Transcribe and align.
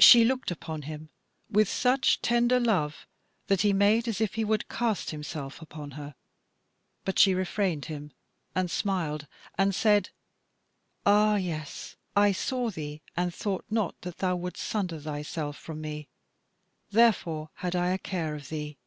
She 0.00 0.24
looked 0.24 0.50
upon 0.50 0.82
him 0.82 1.08
with 1.48 1.68
such 1.68 2.20
tender 2.20 2.58
love 2.58 3.06
that 3.46 3.60
he 3.60 3.72
made 3.72 4.08
as 4.08 4.20
if 4.20 4.34
he 4.34 4.44
would 4.44 4.68
cast 4.68 5.10
himself 5.12 5.62
upon 5.62 5.92
her; 5.92 6.16
but 7.04 7.16
she 7.16 7.32
refrained 7.32 7.84
him, 7.84 8.10
and 8.56 8.68
smiled 8.68 9.28
and 9.56 9.72
said: 9.72 10.10
"Ah, 11.06 11.36
yes, 11.36 11.94
I 12.16 12.32
saw 12.32 12.70
thee, 12.70 13.02
and 13.16 13.32
thought 13.32 13.64
not 13.70 13.94
that 14.00 14.18
thou 14.18 14.34
wouldst 14.34 14.64
sunder 14.64 14.98
thyself 14.98 15.56
from 15.56 15.80
me; 15.80 16.08
therefore 16.90 17.50
had 17.54 17.76
I 17.76 17.96
care 17.98 18.34
of 18.34 18.48
thee." 18.48 18.78